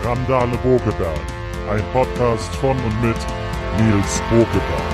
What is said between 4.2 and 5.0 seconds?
Bokeberg.